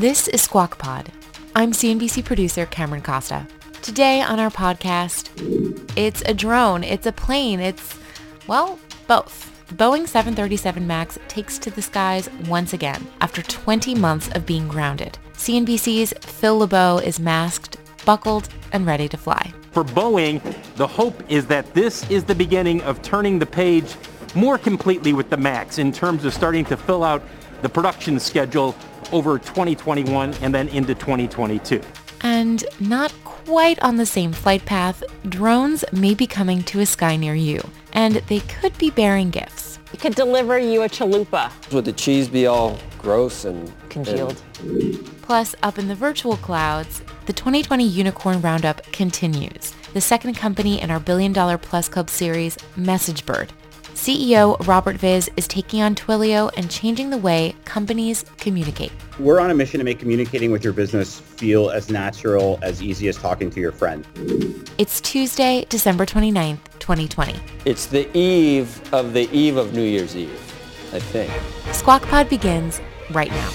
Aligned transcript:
This 0.00 0.28
is 0.28 0.40
Squawk 0.40 0.78
Pod. 0.78 1.12
I'm 1.54 1.72
CNBC 1.72 2.24
producer 2.24 2.64
Cameron 2.64 3.02
Costa. 3.02 3.46
Today 3.82 4.22
on 4.22 4.40
our 4.40 4.48
podcast, 4.48 5.28
it's 5.94 6.22
a 6.22 6.32
drone, 6.32 6.82
it's 6.82 7.06
a 7.06 7.12
plane, 7.12 7.60
it's, 7.60 7.98
well, 8.46 8.78
both. 9.06 9.52
The 9.68 9.74
Boeing 9.74 10.08
737 10.08 10.86
MAX 10.86 11.18
takes 11.28 11.58
to 11.58 11.70
the 11.70 11.82
skies 11.82 12.30
once 12.48 12.72
again 12.72 13.06
after 13.20 13.42
20 13.42 13.94
months 13.94 14.30
of 14.30 14.46
being 14.46 14.68
grounded. 14.68 15.18
CNBC's 15.34 16.14
Phil 16.22 16.60
LeBeau 16.60 17.02
is 17.04 17.20
masked, 17.20 17.76
buckled, 18.06 18.48
and 18.72 18.86
ready 18.86 19.06
to 19.06 19.18
fly. 19.18 19.52
For 19.72 19.84
Boeing, 19.84 20.40
the 20.76 20.86
hope 20.86 21.22
is 21.30 21.46
that 21.48 21.74
this 21.74 22.10
is 22.10 22.24
the 22.24 22.34
beginning 22.34 22.80
of 22.84 23.02
turning 23.02 23.38
the 23.38 23.44
page 23.44 23.94
more 24.34 24.56
completely 24.56 25.12
with 25.12 25.28
the 25.28 25.36
MAX 25.36 25.76
in 25.76 25.92
terms 25.92 26.24
of 26.24 26.32
starting 26.32 26.64
to 26.64 26.76
fill 26.78 27.04
out 27.04 27.22
the 27.60 27.68
production 27.68 28.18
schedule 28.18 28.74
over 29.12 29.38
2021 29.38 30.34
and 30.42 30.54
then 30.54 30.68
into 30.68 30.94
2022. 30.94 31.80
And 32.22 32.64
not 32.80 33.12
quite 33.24 33.80
on 33.82 33.96
the 33.96 34.06
same 34.06 34.32
flight 34.32 34.64
path, 34.66 35.02
drones 35.28 35.84
may 35.92 36.14
be 36.14 36.26
coming 36.26 36.62
to 36.64 36.80
a 36.80 36.86
sky 36.86 37.16
near 37.16 37.34
you, 37.34 37.60
and 37.92 38.16
they 38.28 38.40
could 38.40 38.76
be 38.78 38.90
bearing 38.90 39.30
gifts. 39.30 39.78
It 39.92 40.00
could 40.00 40.14
deliver 40.14 40.58
you 40.58 40.82
a 40.82 40.88
chalupa. 40.88 41.50
Would 41.72 41.84
the 41.84 41.92
cheese 41.92 42.28
be 42.28 42.46
all 42.46 42.78
gross 42.98 43.44
and 43.44 43.72
congealed? 43.88 44.40
And... 44.60 45.04
Plus, 45.22 45.54
up 45.62 45.78
in 45.78 45.88
the 45.88 45.94
virtual 45.94 46.36
clouds, 46.36 47.02
the 47.26 47.32
2020 47.32 47.84
Unicorn 47.84 48.40
Roundup 48.40 48.82
continues. 48.92 49.74
The 49.92 50.00
second 50.00 50.34
company 50.34 50.80
in 50.80 50.90
our 50.90 51.00
billion 51.00 51.32
dollar 51.32 51.58
plus 51.58 51.88
club 51.88 52.10
series, 52.10 52.56
MessageBird, 52.76 53.50
CEO 54.00 54.56
Robert 54.66 54.96
Vis 54.96 55.28
is 55.36 55.46
taking 55.46 55.82
on 55.82 55.94
Twilio 55.94 56.50
and 56.56 56.70
changing 56.70 57.10
the 57.10 57.18
way 57.18 57.54
companies 57.66 58.24
communicate. 58.38 58.90
We're 59.18 59.40
on 59.40 59.50
a 59.50 59.54
mission 59.54 59.76
to 59.76 59.84
make 59.84 59.98
communicating 59.98 60.50
with 60.50 60.64
your 60.64 60.72
business 60.72 61.20
feel 61.20 61.68
as 61.68 61.90
natural, 61.90 62.58
as 62.62 62.82
easy 62.82 63.08
as 63.08 63.18
talking 63.18 63.50
to 63.50 63.60
your 63.60 63.72
friend. 63.72 64.06
It's 64.78 65.02
Tuesday, 65.02 65.66
December 65.68 66.06
29th, 66.06 66.60
2020. 66.78 67.34
It's 67.66 67.84
the 67.84 68.08
eve 68.16 68.80
of 68.94 69.12
the 69.12 69.30
eve 69.36 69.58
of 69.58 69.74
New 69.74 69.84
Year's 69.84 70.16
Eve, 70.16 70.32
I 70.94 70.98
think. 70.98 71.30
Squawk 71.74 72.00
Pod 72.04 72.30
begins 72.30 72.80
right 73.10 73.30
now. 73.30 73.50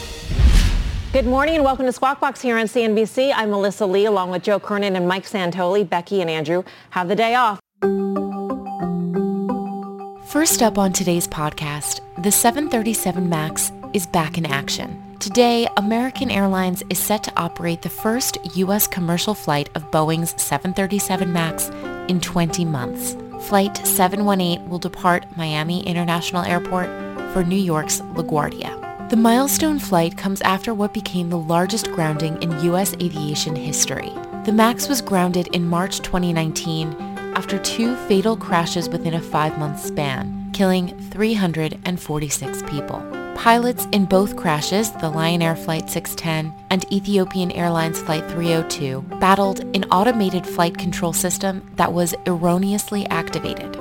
Good 1.12 1.26
morning 1.26 1.56
and 1.56 1.64
welcome 1.64 1.88
to 1.88 1.92
Squawk 1.92 2.20
Box 2.20 2.40
here 2.40 2.60
on 2.60 2.68
CNBC. 2.68 3.34
I'm 3.36 3.50
Melissa 3.50 3.88
Lee 3.88 4.06
along 4.06 4.30
with 4.30 4.44
Joe 4.44 4.60
Kernan 4.60 4.96
and 4.96 5.08
Mike 5.08 5.26
Santoli. 5.26 5.90
Becky 5.90 6.22
and 6.22 6.30
Andrew 6.30 6.62
have 6.92 7.08
the 7.08 7.16
day 7.16 7.34
off. 7.34 7.60
First 10.36 10.62
up 10.62 10.78
on 10.78 10.92
today's 10.92 11.30
podcast, 11.30 12.02
the 12.22 12.30
737 12.30 13.30
MAX 13.30 13.72
is 13.94 14.06
back 14.06 14.38
in 14.38 14.46
action. 14.46 15.02
Today, 15.18 15.66
American 15.78 16.30
Airlines 16.30 16.84
is 16.90 17.00
set 17.00 17.24
to 17.24 17.34
operate 17.38 17.82
the 17.82 17.88
first 17.88 18.38
U.S. 18.58 18.86
commercial 18.86 19.34
flight 19.34 19.70
of 19.76 19.90
Boeing's 19.92 20.32
737 20.42 21.32
MAX 21.32 21.70
in 22.10 22.20
20 22.20 22.66
months. 22.66 23.16
Flight 23.48 23.78
718 23.88 24.68
will 24.68 24.78
depart 24.78 25.26
Miami 25.38 25.88
International 25.88 26.44
Airport 26.44 26.88
for 27.32 27.46
New 27.46 27.56
York's 27.56 28.02
LaGuardia. 28.02 29.10
The 29.10 29.16
milestone 29.16 29.80
flight 29.80 30.18
comes 30.18 30.42
after 30.42 30.74
what 30.74 30.94
became 30.94 31.30
the 31.30 31.38
largest 31.38 31.94
grounding 31.94 32.44
in 32.44 32.60
U.S. 32.66 32.94
aviation 32.96 33.56
history. 33.56 34.12
The 34.44 34.52
MAX 34.54 34.90
was 34.90 35.00
grounded 35.00 35.48
in 35.56 35.66
March 35.66 36.00
2019 36.02 37.15
after 37.36 37.60
two 37.60 37.96
fatal 38.08 38.36
crashes 38.36 38.90
within 38.90 39.14
a 39.14 39.22
five-month 39.22 39.80
span, 39.80 40.50
killing 40.54 40.98
346 41.12 42.64
people. 42.64 43.04
Pilots 43.36 43.86
in 43.92 44.06
both 44.06 44.38
crashes, 44.38 44.92
the 44.94 45.10
Lion 45.10 45.42
Air 45.42 45.58
Flight 45.58 45.90
610 45.90 46.54
and 46.70 46.92
Ethiopian 46.92 47.52
Airlines 47.52 48.02
Flight 48.02 48.26
302, 48.32 49.02
battled 49.20 49.60
an 49.76 49.84
automated 49.92 50.48
flight 50.48 50.78
control 50.78 51.12
system 51.12 51.62
that 51.76 51.92
was 51.92 52.16
erroneously 52.26 53.06
activated. 53.08 53.74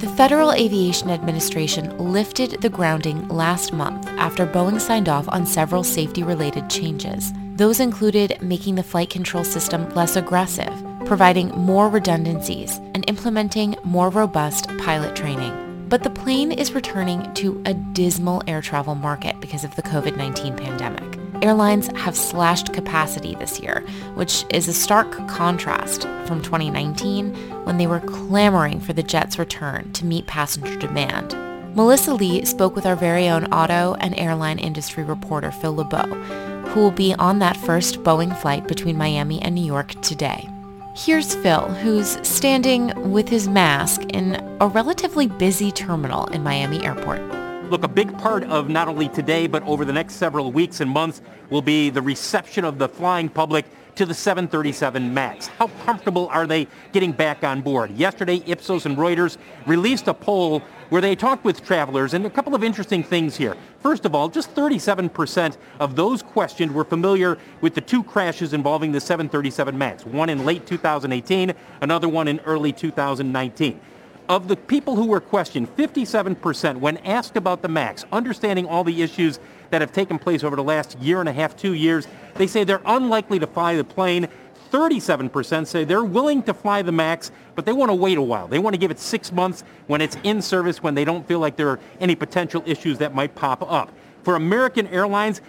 The 0.00 0.12
Federal 0.16 0.52
Aviation 0.52 1.10
Administration 1.10 1.96
lifted 1.98 2.62
the 2.62 2.70
grounding 2.70 3.28
last 3.28 3.72
month 3.72 4.06
after 4.08 4.46
Boeing 4.46 4.80
signed 4.80 5.08
off 5.08 5.28
on 5.28 5.46
several 5.46 5.84
safety-related 5.84 6.70
changes. 6.70 7.32
Those 7.56 7.80
included 7.80 8.36
making 8.42 8.74
the 8.74 8.82
flight 8.82 9.08
control 9.08 9.42
system 9.42 9.88
less 9.94 10.14
aggressive, 10.14 10.74
providing 11.06 11.48
more 11.52 11.88
redundancies, 11.88 12.76
and 12.92 13.02
implementing 13.08 13.76
more 13.82 14.10
robust 14.10 14.68
pilot 14.76 15.16
training. 15.16 15.86
But 15.88 16.02
the 16.02 16.10
plane 16.10 16.52
is 16.52 16.74
returning 16.74 17.32
to 17.34 17.62
a 17.64 17.72
dismal 17.72 18.42
air 18.46 18.60
travel 18.60 18.94
market 18.94 19.40
because 19.40 19.64
of 19.64 19.74
the 19.74 19.82
COVID-19 19.82 20.54
pandemic. 20.58 21.18
Airlines 21.42 21.86
have 21.96 22.14
slashed 22.14 22.74
capacity 22.74 23.34
this 23.36 23.58
year, 23.58 23.80
which 24.16 24.44
is 24.50 24.68
a 24.68 24.74
stark 24.74 25.10
contrast 25.26 26.02
from 26.26 26.42
2019 26.42 27.34
when 27.64 27.78
they 27.78 27.86
were 27.86 28.00
clamoring 28.00 28.80
for 28.80 28.92
the 28.92 29.02
jet's 29.02 29.38
return 29.38 29.90
to 29.94 30.04
meet 30.04 30.26
passenger 30.26 30.76
demand. 30.76 31.34
Melissa 31.74 32.12
Lee 32.14 32.44
spoke 32.44 32.74
with 32.74 32.86
our 32.86 32.96
very 32.96 33.28
own 33.28 33.46
auto 33.46 33.94
and 34.00 34.18
airline 34.18 34.58
industry 34.58 35.04
reporter 35.04 35.50
Phil 35.50 35.74
LeBeau, 35.74 36.55
who 36.76 36.82
will 36.82 36.90
be 36.90 37.14
on 37.14 37.38
that 37.38 37.56
first 37.56 38.02
Boeing 38.02 38.36
flight 38.36 38.68
between 38.68 38.98
Miami 38.98 39.40
and 39.40 39.54
New 39.54 39.64
York 39.64 39.98
today. 40.02 40.46
Here's 40.94 41.34
Phil, 41.34 41.62
who's 41.62 42.18
standing 42.28 43.10
with 43.10 43.30
his 43.30 43.48
mask 43.48 44.02
in 44.10 44.34
a 44.60 44.68
relatively 44.68 45.26
busy 45.26 45.72
terminal 45.72 46.26
in 46.26 46.42
Miami 46.42 46.84
Airport. 46.84 47.22
Look, 47.70 47.82
a 47.82 47.88
big 47.88 48.18
part 48.18 48.44
of 48.44 48.68
not 48.68 48.88
only 48.88 49.08
today, 49.08 49.46
but 49.46 49.62
over 49.62 49.86
the 49.86 49.92
next 49.94 50.16
several 50.16 50.52
weeks 50.52 50.82
and 50.82 50.90
months 50.90 51.22
will 51.48 51.62
be 51.62 51.88
the 51.88 52.02
reception 52.02 52.62
of 52.62 52.76
the 52.76 52.90
flying 52.90 53.30
public 53.30 53.64
to 53.96 54.06
the 54.06 54.14
737 54.14 55.12
MAX. 55.12 55.46
How 55.46 55.68
comfortable 55.84 56.28
are 56.28 56.46
they 56.46 56.68
getting 56.92 57.12
back 57.12 57.42
on 57.42 57.62
board? 57.62 57.90
Yesterday, 57.92 58.42
Ipsos 58.46 58.86
and 58.86 58.96
Reuters 58.96 59.38
released 59.66 60.06
a 60.06 60.14
poll 60.14 60.60
where 60.90 61.02
they 61.02 61.16
talked 61.16 61.44
with 61.44 61.64
travelers 61.64 62.14
and 62.14 62.24
a 62.26 62.30
couple 62.30 62.54
of 62.54 62.62
interesting 62.62 63.02
things 63.02 63.36
here. 63.36 63.56
First 63.80 64.04
of 64.04 64.14
all, 64.14 64.28
just 64.28 64.54
37% 64.54 65.56
of 65.80 65.96
those 65.96 66.22
questioned 66.22 66.72
were 66.72 66.84
familiar 66.84 67.38
with 67.60 67.74
the 67.74 67.80
two 67.80 68.04
crashes 68.04 68.52
involving 68.52 68.92
the 68.92 69.00
737 69.00 69.76
MAX, 69.76 70.06
one 70.06 70.28
in 70.28 70.44
late 70.44 70.66
2018, 70.66 71.52
another 71.80 72.08
one 72.08 72.28
in 72.28 72.38
early 72.40 72.72
2019. 72.72 73.80
Of 74.28 74.48
the 74.48 74.56
people 74.56 74.96
who 74.96 75.06
were 75.06 75.20
questioned, 75.20 75.74
57% 75.76 76.78
when 76.78 76.96
asked 76.98 77.36
about 77.36 77.62
the 77.62 77.68
MAX, 77.68 78.04
understanding 78.10 78.66
all 78.66 78.82
the 78.82 79.02
issues 79.02 79.38
that 79.70 79.80
have 79.80 79.92
taken 79.92 80.18
place 80.18 80.42
over 80.42 80.56
the 80.56 80.64
last 80.64 80.98
year 80.98 81.20
and 81.20 81.28
a 81.28 81.32
half, 81.32 81.56
two 81.56 81.74
years, 81.74 82.08
they 82.34 82.46
say 82.46 82.64
they're 82.64 82.80
unlikely 82.86 83.38
to 83.38 83.46
fly 83.46 83.76
the 83.76 83.84
plane 83.84 84.28
37% 84.70 85.66
say 85.66 85.84
they're 85.84 86.04
willing 86.04 86.42
to 86.42 86.54
fly 86.54 86.82
the 86.82 86.92
MAX, 86.92 87.30
but 87.54 87.64
they 87.64 87.72
want 87.72 87.90
to 87.90 87.94
wait 87.94 88.18
a 88.18 88.22
while. 88.22 88.48
They 88.48 88.58
want 88.58 88.74
to 88.74 88.78
give 88.78 88.90
it 88.90 88.98
six 88.98 89.32
months 89.32 89.64
when 89.86 90.00
it's 90.00 90.16
in 90.22 90.42
service, 90.42 90.82
when 90.82 90.94
they 90.94 91.04
don't 91.04 91.26
feel 91.26 91.38
like 91.38 91.56
there 91.56 91.68
are 91.68 91.80
any 92.00 92.14
potential 92.14 92.62
issues 92.66 92.98
that 92.98 93.14
might 93.14 93.34
pop 93.34 93.62
up. 93.62 93.92
For 94.22 94.34
American 94.34 94.86
Airlines, 94.88 95.40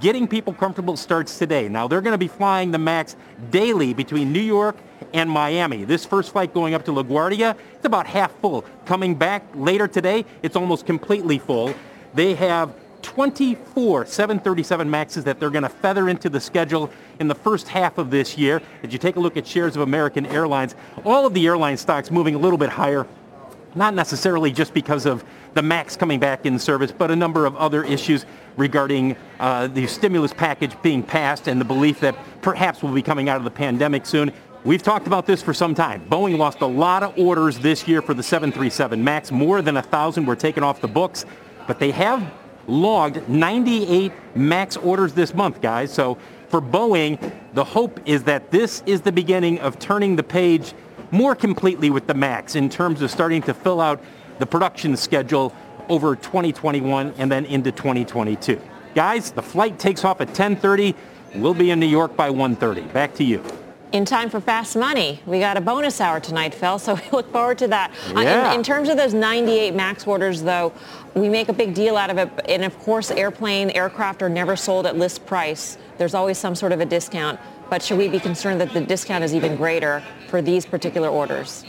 getting 0.00 0.26
people 0.26 0.52
comfortable 0.52 0.96
starts 0.96 1.38
today. 1.38 1.68
Now, 1.68 1.88
they're 1.88 2.00
going 2.00 2.12
to 2.12 2.18
be 2.18 2.28
flying 2.28 2.70
the 2.70 2.78
MAX 2.78 3.16
daily 3.50 3.94
between 3.94 4.32
New 4.32 4.40
York 4.40 4.76
and 5.12 5.28
Miami. 5.28 5.84
This 5.84 6.04
first 6.04 6.32
flight 6.32 6.54
going 6.54 6.74
up 6.74 6.84
to 6.86 6.92
LaGuardia, 6.92 7.56
it's 7.74 7.84
about 7.84 8.06
half 8.06 8.32
full. 8.40 8.64
Coming 8.86 9.14
back 9.14 9.44
later 9.54 9.86
today, 9.86 10.24
it's 10.42 10.56
almost 10.56 10.86
completely 10.86 11.38
full. 11.38 11.74
They 12.14 12.34
have 12.34 12.74
24 13.02 14.06
737 14.06 14.88
MAXs 14.88 15.24
that 15.24 15.40
they're 15.40 15.50
going 15.50 15.64
to 15.64 15.68
feather 15.68 16.08
into 16.08 16.28
the 16.28 16.40
schedule 16.40 16.90
in 17.18 17.28
the 17.28 17.34
first 17.34 17.68
half 17.68 17.98
of 17.98 18.10
this 18.10 18.38
year. 18.38 18.62
As 18.82 18.92
you 18.92 18.98
take 18.98 19.16
a 19.16 19.20
look 19.20 19.36
at 19.36 19.46
shares 19.46 19.76
of 19.76 19.82
American 19.82 20.24
Airlines, 20.26 20.74
all 21.04 21.26
of 21.26 21.34
the 21.34 21.46
airline 21.46 21.76
stocks 21.76 22.10
moving 22.10 22.34
a 22.34 22.38
little 22.38 22.58
bit 22.58 22.70
higher, 22.70 23.06
not 23.74 23.94
necessarily 23.94 24.52
just 24.52 24.74
because 24.74 25.06
of 25.06 25.24
the 25.54 25.62
MAX 25.62 25.96
coming 25.96 26.20
back 26.20 26.46
in 26.46 26.58
service, 26.58 26.92
but 26.92 27.10
a 27.10 27.16
number 27.16 27.46
of 27.46 27.56
other 27.56 27.84
issues 27.84 28.26
regarding 28.56 29.16
uh, 29.40 29.66
the 29.68 29.86
stimulus 29.86 30.32
package 30.32 30.80
being 30.82 31.02
passed 31.02 31.48
and 31.48 31.60
the 31.60 31.64
belief 31.64 32.00
that 32.00 32.16
perhaps 32.42 32.82
we'll 32.82 32.94
be 32.94 33.02
coming 33.02 33.28
out 33.28 33.36
of 33.36 33.44
the 33.44 33.50
pandemic 33.50 34.06
soon. 34.06 34.32
We've 34.64 34.82
talked 34.82 35.06
about 35.06 35.26
this 35.26 35.42
for 35.42 35.52
some 35.52 35.74
time. 35.74 36.06
Boeing 36.08 36.38
lost 36.38 36.60
a 36.60 36.66
lot 36.66 37.02
of 37.02 37.18
orders 37.18 37.58
this 37.58 37.88
year 37.88 38.00
for 38.00 38.14
the 38.14 38.22
737 38.22 39.02
MAX. 39.02 39.32
More 39.32 39.60
than 39.60 39.76
a 39.76 39.82
thousand 39.82 40.26
were 40.26 40.36
taken 40.36 40.62
off 40.62 40.80
the 40.80 40.88
books, 40.88 41.24
but 41.66 41.80
they 41.80 41.90
have 41.90 42.32
logged 42.68 43.28
98 43.28 44.12
MAX 44.36 44.76
orders 44.76 45.14
this 45.14 45.34
month, 45.34 45.60
guys. 45.60 45.92
So 45.92 46.16
for 46.48 46.60
Boeing, 46.60 47.32
the 47.54 47.64
hope 47.64 48.00
is 48.06 48.22
that 48.24 48.50
this 48.50 48.82
is 48.86 49.00
the 49.00 49.10
beginning 49.10 49.58
of 49.60 49.78
turning 49.78 50.16
the 50.16 50.22
page 50.22 50.74
more 51.12 51.36
completely 51.36 51.90
with 51.90 52.06
the 52.08 52.14
MAX 52.14 52.56
in 52.56 52.68
terms 52.68 53.02
of 53.02 53.10
starting 53.10 53.42
to 53.42 53.54
fill 53.54 53.80
out 53.80 54.02
the 54.38 54.46
production 54.46 54.96
schedule 54.96 55.54
over 55.88 56.16
2021 56.16 57.14
and 57.18 57.30
then 57.30 57.44
into 57.44 57.70
2022. 57.70 58.60
Guys, 58.94 59.30
the 59.30 59.42
flight 59.42 59.78
takes 59.78 60.04
off 60.04 60.20
at 60.20 60.34
10:30. 60.34 60.94
We'll 61.34 61.54
be 61.54 61.70
in 61.70 61.80
New 61.80 61.86
York 61.86 62.16
by 62.16 62.30
1:30. 62.30 62.92
Back 62.92 63.14
to 63.14 63.24
you. 63.24 63.42
In 63.92 64.06
time 64.06 64.30
for 64.30 64.40
Fast 64.40 64.74
Money. 64.74 65.20
We 65.26 65.38
got 65.38 65.58
a 65.58 65.60
bonus 65.60 66.00
hour 66.00 66.18
tonight, 66.18 66.54
Phil, 66.54 66.78
so 66.78 66.94
we 67.02 67.02
look 67.12 67.30
forward 67.30 67.58
to 67.58 67.68
that. 67.68 67.92
Yeah. 68.08 68.48
Uh, 68.48 68.52
in, 68.52 68.60
in 68.60 68.62
terms 68.62 68.88
of 68.88 68.96
those 68.96 69.12
98 69.12 69.74
MAX 69.74 70.06
orders, 70.06 70.42
though, 70.42 70.72
we 71.14 71.28
make 71.28 71.50
a 71.50 71.52
big 71.52 71.74
deal 71.74 71.98
out 71.98 72.08
of 72.08 72.16
it. 72.16 72.30
And 72.48 72.64
of 72.64 72.78
course, 72.78 73.10
airplane, 73.10 73.70
aircraft 73.70 74.22
are 74.22 74.30
never 74.30 74.56
sold 74.56 74.86
at 74.86 74.96
list 74.96 75.26
price. 75.26 75.76
There's 75.98 76.14
always 76.14 76.38
some 76.38 76.54
sort 76.54 76.72
of 76.72 76.80
a 76.80 76.86
discount. 76.86 77.38
But 77.72 77.82
should 77.82 77.96
we 77.96 78.06
be 78.06 78.20
concerned 78.20 78.60
that 78.60 78.74
the 78.74 78.82
discount 78.82 79.24
is 79.24 79.34
even 79.34 79.56
greater 79.56 80.02
for 80.28 80.42
these 80.42 80.66
particular 80.66 81.08
orders? 81.08 81.64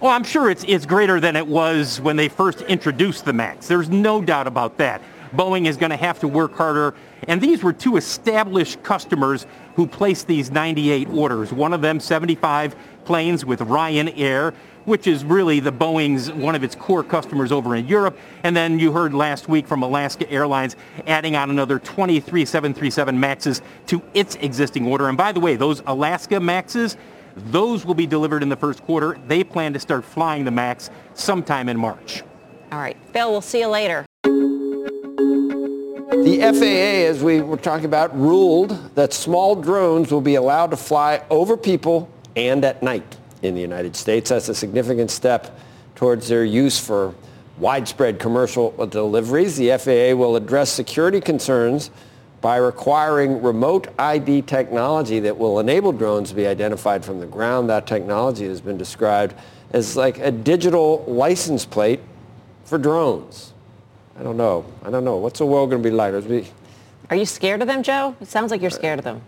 Well, 0.00 0.10
I'm 0.10 0.24
sure 0.24 0.48
it's, 0.48 0.64
it's 0.66 0.86
greater 0.86 1.20
than 1.20 1.36
it 1.36 1.46
was 1.46 2.00
when 2.00 2.16
they 2.16 2.30
first 2.30 2.62
introduced 2.62 3.26
the 3.26 3.34
MAX. 3.34 3.68
There's 3.68 3.90
no 3.90 4.22
doubt 4.22 4.46
about 4.46 4.78
that. 4.78 5.02
Boeing 5.32 5.66
is 5.66 5.76
going 5.76 5.90
to 5.90 5.96
have 5.96 6.20
to 6.20 6.28
work 6.28 6.54
harder. 6.54 6.94
And 7.28 7.40
these 7.40 7.62
were 7.62 7.72
two 7.72 7.96
established 7.96 8.82
customers 8.82 9.46
who 9.76 9.86
placed 9.86 10.26
these 10.26 10.50
98 10.50 11.08
orders. 11.08 11.52
One 11.52 11.72
of 11.72 11.80
them, 11.80 12.00
75 12.00 12.76
planes 13.04 13.44
with 13.44 13.60
Ryanair, 13.60 14.54
which 14.84 15.06
is 15.06 15.24
really 15.24 15.60
the 15.60 15.72
Boeing's 15.72 16.32
one 16.32 16.54
of 16.54 16.64
its 16.64 16.74
core 16.74 17.04
customers 17.04 17.52
over 17.52 17.74
in 17.76 17.86
Europe. 17.86 18.18
And 18.42 18.56
then 18.56 18.78
you 18.78 18.92
heard 18.92 19.14
last 19.14 19.48
week 19.48 19.66
from 19.66 19.82
Alaska 19.82 20.28
Airlines 20.30 20.76
adding 21.06 21.36
on 21.36 21.50
another 21.50 21.78
23 21.78 22.44
737 22.44 23.18
MAXs 23.18 23.60
to 23.86 24.02
its 24.14 24.34
existing 24.36 24.86
order. 24.86 25.08
And 25.08 25.16
by 25.16 25.32
the 25.32 25.40
way, 25.40 25.56
those 25.56 25.82
Alaska 25.86 26.36
MAXs, 26.36 26.96
those 27.36 27.86
will 27.86 27.94
be 27.94 28.06
delivered 28.06 28.42
in 28.42 28.48
the 28.48 28.56
first 28.56 28.82
quarter. 28.82 29.18
They 29.26 29.44
plan 29.44 29.72
to 29.72 29.80
start 29.80 30.04
flying 30.04 30.44
the 30.44 30.50
MAX 30.50 30.90
sometime 31.14 31.68
in 31.68 31.78
March. 31.78 32.22
All 32.70 32.78
right, 32.78 32.96
Phil, 33.12 33.30
we'll 33.30 33.40
see 33.40 33.60
you 33.60 33.68
later. 33.68 34.04
The 36.22 36.38
FAA, 36.38 37.08
as 37.10 37.20
we 37.20 37.40
were 37.40 37.56
talking 37.56 37.84
about, 37.84 38.16
ruled 38.16 38.94
that 38.94 39.12
small 39.12 39.56
drones 39.56 40.12
will 40.12 40.20
be 40.20 40.36
allowed 40.36 40.70
to 40.70 40.76
fly 40.76 41.24
over 41.30 41.56
people 41.56 42.08
and 42.36 42.64
at 42.64 42.80
night 42.80 43.16
in 43.42 43.56
the 43.56 43.60
United 43.60 43.96
States. 43.96 44.30
That's 44.30 44.48
a 44.48 44.54
significant 44.54 45.10
step 45.10 45.58
towards 45.96 46.28
their 46.28 46.44
use 46.44 46.78
for 46.78 47.12
widespread 47.58 48.20
commercial 48.20 48.70
deliveries. 48.86 49.56
The 49.56 49.76
FAA 49.76 50.16
will 50.16 50.36
address 50.36 50.70
security 50.70 51.20
concerns 51.20 51.90
by 52.40 52.56
requiring 52.56 53.42
remote 53.42 53.88
ID 53.98 54.42
technology 54.42 55.18
that 55.18 55.36
will 55.36 55.58
enable 55.58 55.90
drones 55.90 56.30
to 56.30 56.36
be 56.36 56.46
identified 56.46 57.04
from 57.04 57.18
the 57.18 57.26
ground. 57.26 57.68
That 57.68 57.88
technology 57.88 58.46
has 58.46 58.60
been 58.60 58.78
described 58.78 59.34
as 59.72 59.96
like 59.96 60.18
a 60.18 60.30
digital 60.30 61.04
license 61.08 61.66
plate 61.66 61.98
for 62.64 62.78
drones. 62.78 63.51
I 64.22 64.24
don't 64.24 64.36
know. 64.36 64.64
I 64.84 64.90
don't 64.90 65.04
know. 65.04 65.16
What's 65.16 65.40
the 65.40 65.46
world 65.46 65.70
going 65.70 65.82
to 65.82 65.90
be 65.90 65.92
like? 65.92 66.12
Be- 66.28 66.46
Are 67.10 67.16
you 67.16 67.26
scared 67.26 67.60
of 67.60 67.66
them, 67.66 67.82
Joe? 67.82 68.14
It 68.20 68.28
sounds 68.28 68.52
like 68.52 68.60
you're 68.60 68.70
scared 68.70 69.00
of 69.00 69.04
them. 69.04 69.20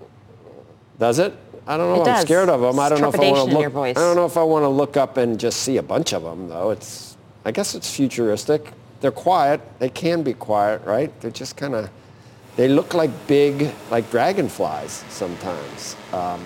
Does 1.01 1.19
it? 1.19 1.37
I 1.67 1.77
don't 1.77 1.89
know. 1.89 1.97
It 1.97 2.07
I'm 2.07 2.15
does. 2.15 2.23
scared 2.23 2.49
of 2.49 2.61
them. 2.61 2.79
I 2.79 2.91
don't 2.91 3.01
know 3.01 3.09
if 3.09 3.19
I 3.19 3.29
want 3.33 3.51
to 3.51 3.59
look. 3.59 3.75
I 3.75 3.93
don't 3.95 4.15
know 4.15 4.25
if 4.25 4.37
I 4.37 4.45
want 4.45 4.63
to 4.63 4.69
look 4.69 4.97
up 4.97 5.17
and 5.17 5.41
just 5.41 5.63
see 5.63 5.79
a 5.79 5.83
bunch 5.83 6.13
of 6.13 6.23
them, 6.23 6.49
though. 6.49 6.71
It's. 6.71 7.17
I 7.45 7.51
guess 7.51 7.75
it's 7.75 7.93
futuristic. 7.93 8.71
They're 9.01 9.11
quiet. 9.11 9.61
They 9.81 9.89
can 9.89 10.23
be 10.23 10.33
quiet, 10.33 10.85
right? 10.85 11.11
They're 11.21 11.33
just 11.33 11.57
kind 11.57 11.75
of. 11.75 11.91
They 12.55 12.69
look 12.69 12.95
like 12.95 13.11
big, 13.27 13.73
like 13.91 14.09
dragonflies 14.13 15.03
sometimes. 15.09 15.97
Um, 16.13 16.41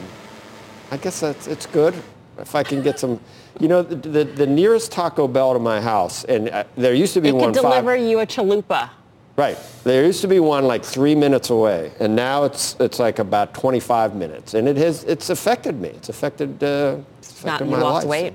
I 0.90 0.96
guess 0.96 1.20
that's 1.20 1.46
it's 1.48 1.66
good 1.66 1.94
if 2.38 2.54
I 2.54 2.62
can 2.62 2.80
get 2.80 2.98
some. 2.98 3.20
You 3.60 3.68
know, 3.68 3.82
the, 3.82 3.96
the, 3.96 4.24
the 4.24 4.46
nearest 4.46 4.92
Taco 4.92 5.26
Bell 5.26 5.52
to 5.54 5.58
my 5.58 5.80
house, 5.80 6.24
and 6.24 6.48
uh, 6.50 6.64
there 6.76 6.94
used 6.94 7.14
to 7.14 7.20
be 7.20 7.28
It 7.30 7.34
one 7.34 7.52
could 7.52 7.62
five. 7.62 7.82
deliver 7.84 7.96
you 7.96 8.20
a 8.20 8.26
chalupa. 8.26 8.90
Right. 9.36 9.56
There 9.84 10.04
used 10.04 10.20
to 10.22 10.28
be 10.28 10.40
one 10.40 10.64
like 10.64 10.84
three 10.84 11.14
minutes 11.14 11.50
away, 11.50 11.92
and 12.00 12.14
now 12.16 12.44
it's 12.44 12.76
it's 12.80 12.98
like 12.98 13.18
about 13.18 13.54
25 13.54 14.14
minutes, 14.16 14.54
and 14.54 14.66
it 14.68 14.76
has 14.76 15.04
it's 15.04 15.30
affected 15.30 15.80
me. 15.80 15.88
It's 15.90 16.08
affected. 16.08 16.62
Uh, 16.62 16.98
it's 17.18 17.44
Not 17.44 17.60
affected 17.60 17.64
you 17.66 17.70
my 17.76 17.82
lost 17.82 18.06
life. 18.06 18.10
weight. 18.22 18.34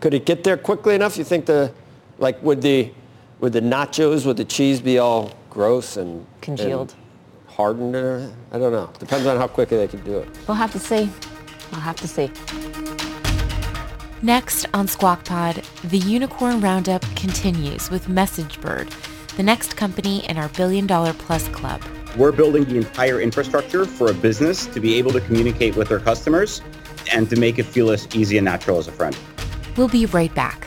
Could 0.00 0.14
it 0.14 0.24
get 0.26 0.44
there 0.44 0.56
quickly 0.56 0.94
enough? 0.94 1.16
You 1.18 1.24
think 1.24 1.44
the, 1.46 1.72
like, 2.18 2.40
would 2.42 2.62
the, 2.62 2.90
would 3.40 3.52
the 3.52 3.60
nachos, 3.60 4.24
would 4.26 4.36
the 4.36 4.44
cheese 4.44 4.80
be 4.80 4.98
all 4.98 5.32
gross 5.50 5.96
and 5.96 6.24
Congealed. 6.40 6.92
and 6.92 7.52
hardened? 7.56 7.96
Or, 7.96 8.30
I 8.52 8.58
don't 8.58 8.70
know. 8.72 8.90
Depends 9.00 9.26
on 9.26 9.36
how 9.38 9.48
quickly 9.48 9.76
they 9.76 9.88
can 9.88 10.02
do 10.04 10.18
it. 10.18 10.28
We'll 10.46 10.56
have 10.56 10.70
to 10.72 10.78
see. 10.78 11.10
We'll 11.72 11.80
have 11.80 11.96
to 11.96 12.06
see. 12.06 12.30
Next 14.22 14.66
on 14.74 14.88
Squawk 14.88 15.24
Pod, 15.24 15.62
the 15.84 15.98
Unicorn 15.98 16.60
Roundup 16.60 17.02
continues 17.14 17.88
with 17.88 18.06
MessageBird, 18.06 18.90
the 19.36 19.44
next 19.44 19.76
company 19.76 20.28
in 20.28 20.36
our 20.36 20.48
billion 20.48 20.88
dollar 20.88 21.12
plus 21.12 21.46
club. 21.50 21.80
We're 22.16 22.32
building 22.32 22.64
the 22.64 22.78
entire 22.78 23.20
infrastructure 23.20 23.84
for 23.84 24.10
a 24.10 24.14
business 24.14 24.66
to 24.66 24.80
be 24.80 24.96
able 24.96 25.12
to 25.12 25.20
communicate 25.20 25.76
with 25.76 25.88
their 25.88 26.00
customers 26.00 26.60
and 27.12 27.30
to 27.30 27.36
make 27.36 27.60
it 27.60 27.66
feel 27.66 27.92
as 27.92 28.08
easy 28.12 28.38
and 28.38 28.44
natural 28.44 28.78
as 28.78 28.88
a 28.88 28.92
friend. 28.92 29.16
We'll 29.76 29.86
be 29.86 30.06
right 30.06 30.34
back. 30.34 30.66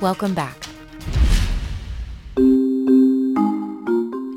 Welcome 0.00 0.32
back. 0.32 0.56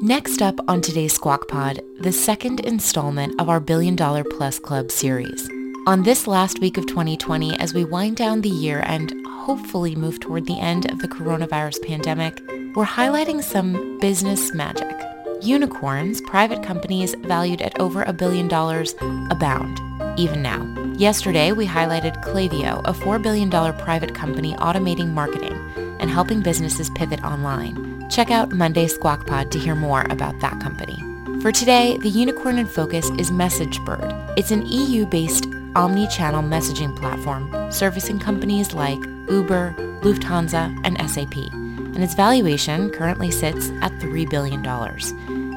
Next 0.02 0.42
up 0.42 0.56
on 0.68 0.82
today's 0.82 1.14
Squawk 1.14 1.48
Pod, 1.48 1.82
the 2.00 2.12
second 2.12 2.62
installment 2.62 3.40
of 3.40 3.48
our 3.48 3.60
Billion 3.60 3.96
Dollar 3.96 4.24
Plus 4.24 4.58
Club 4.58 4.90
series. 4.90 5.48
On 5.86 6.02
this 6.02 6.26
last 6.26 6.60
week 6.62 6.80
of 6.80 6.88
2020, 6.88 7.60
as 7.60 7.76
we 7.76 7.86
wind 7.86 8.18
down 8.18 8.42
the 8.42 8.50
year 8.50 8.82
and 8.88 9.14
hopefully 9.28 9.96
move 9.96 10.20
toward 10.20 10.48
the 10.48 10.60
end 10.60 10.92
of 10.92 10.98
the 10.98 11.08
coronavirus 11.08 11.86
pandemic, 11.86 12.42
we're 12.76 12.84
highlighting 12.84 13.44
some 13.44 14.00
business 14.00 14.56
magic. 14.56 14.98
Unicorns, 15.44 16.22
private 16.22 16.64
companies 16.64 17.14
valued 17.20 17.62
at 17.62 17.80
over 17.80 18.02
a 18.02 18.14
billion 18.14 18.48
dollars, 18.48 18.96
abound, 19.30 19.80
even 20.20 20.42
now. 20.42 20.81
Yesterday, 21.02 21.52
we 21.52 21.66
highlighted 21.66 22.24
Klaviyo, 22.24 22.82
a 22.86 22.94
$4 22.94 23.20
billion 23.24 23.50
private 23.50 24.14
company 24.14 24.54
automating 24.58 25.14
marketing 25.14 25.98
and 26.00 26.12
helping 26.12 26.42
businesses 26.42 26.92
pivot 26.92 27.24
online. 27.24 28.08
Check 28.08 28.30
out 28.30 28.52
Monday's 28.52 28.94
Squawk 28.94 29.26
Pod 29.26 29.52
to 29.52 29.58
hear 29.58 29.74
more 29.74 30.06
about 30.12 30.40
that 30.42 30.60
company. 30.60 31.02
For 31.42 31.52
today, 31.52 31.98
the 31.98 32.10
unicorn 32.10 32.60
in 32.60 32.68
focus 32.68 33.10
is 33.18 33.32
MessageBird. 33.32 34.36
It's 34.38 34.52
an 34.52 34.64
EU-based 34.68 35.48
omni-channel 35.76 36.44
messaging 36.44 36.96
platform 36.96 37.72
servicing 37.72 38.20
companies 38.20 38.76
like 38.76 39.04
Uber, 39.28 39.74
Lufthansa, 40.02 40.80
and 40.84 41.10
SAP. 41.10 41.36
And 41.52 42.04
its 42.04 42.14
valuation 42.14 42.92
currently 42.92 43.32
sits 43.32 43.72
at 43.82 43.92
$3 43.94 44.30
billion. 44.30 44.64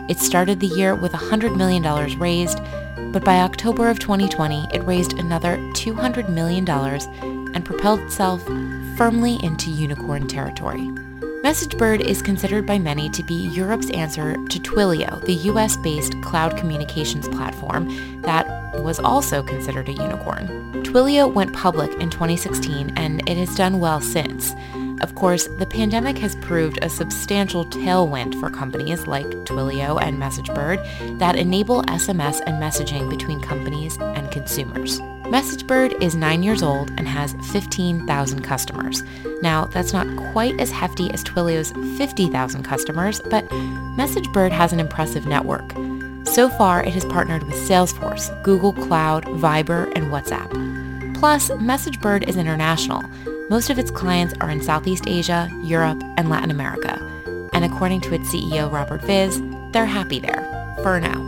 It 0.08 0.18
started 0.20 0.60
the 0.60 0.68
year 0.68 0.94
with 0.94 1.12
$100 1.12 1.54
million 1.54 1.82
raised, 2.18 2.60
but 3.14 3.24
by 3.24 3.36
October 3.42 3.88
of 3.88 4.00
2020, 4.00 4.66
it 4.74 4.84
raised 4.84 5.20
another 5.20 5.56
$200 5.56 6.28
million 6.28 6.68
and 6.68 7.64
propelled 7.64 8.00
itself 8.00 8.42
firmly 8.96 9.38
into 9.40 9.70
unicorn 9.70 10.26
territory. 10.26 10.80
MessageBird 11.44 12.00
is 12.00 12.20
considered 12.20 12.66
by 12.66 12.76
many 12.76 13.08
to 13.10 13.22
be 13.22 13.34
Europe's 13.34 13.88
answer 13.90 14.32
to 14.32 14.58
Twilio, 14.58 15.24
the 15.26 15.34
US-based 15.34 16.20
cloud 16.22 16.56
communications 16.56 17.28
platform 17.28 18.20
that 18.22 18.48
was 18.80 18.98
also 18.98 19.44
considered 19.44 19.88
a 19.88 19.92
unicorn. 19.92 20.72
Twilio 20.82 21.32
went 21.32 21.54
public 21.54 21.92
in 22.00 22.10
2016 22.10 22.94
and 22.96 23.20
it 23.28 23.36
has 23.36 23.54
done 23.54 23.78
well 23.78 24.00
since. 24.00 24.54
Of 25.00 25.14
course, 25.14 25.48
the 25.58 25.66
pandemic 25.66 26.18
has 26.18 26.36
proved 26.36 26.78
a 26.82 26.88
substantial 26.88 27.64
tailwind 27.64 28.38
for 28.40 28.48
companies 28.50 29.06
like 29.06 29.26
Twilio 29.44 30.00
and 30.00 30.20
MessageBird 30.20 31.18
that 31.18 31.36
enable 31.36 31.82
SMS 31.82 32.40
and 32.46 32.62
messaging 32.62 33.10
between 33.10 33.40
companies 33.40 33.98
and 33.98 34.30
consumers. 34.30 35.00
MessageBird 35.24 36.02
is 36.02 36.14
nine 36.14 36.42
years 36.42 36.62
old 36.62 36.90
and 36.96 37.08
has 37.08 37.34
15,000 37.50 38.42
customers. 38.42 39.02
Now, 39.42 39.64
that's 39.64 39.92
not 39.92 40.06
quite 40.32 40.60
as 40.60 40.70
hefty 40.70 41.10
as 41.12 41.24
Twilio's 41.24 41.72
50,000 41.98 42.62
customers, 42.62 43.20
but 43.30 43.48
MessageBird 43.48 44.52
has 44.52 44.72
an 44.72 44.80
impressive 44.80 45.26
network. 45.26 45.72
So 46.26 46.48
far, 46.48 46.82
it 46.82 46.92
has 46.94 47.04
partnered 47.04 47.42
with 47.44 47.56
Salesforce, 47.56 48.30
Google 48.42 48.72
Cloud, 48.72 49.24
Viber, 49.24 49.90
and 49.94 50.06
WhatsApp. 50.06 50.50
Plus, 51.14 51.48
MessageBird 51.50 52.28
is 52.28 52.36
international. 52.36 53.02
Most 53.50 53.68
of 53.68 53.78
its 53.78 53.90
clients 53.90 54.32
are 54.40 54.48
in 54.48 54.62
Southeast 54.62 55.04
Asia, 55.06 55.50
Europe, 55.62 56.02
and 56.16 56.30
Latin 56.30 56.50
America. 56.50 56.98
And 57.52 57.62
according 57.62 58.00
to 58.02 58.14
its 58.14 58.32
CEO, 58.32 58.72
Robert 58.72 59.02
Vis, 59.02 59.38
they're 59.70 59.84
happy 59.84 60.18
there, 60.18 60.42
for 60.82 60.98
now. 60.98 61.20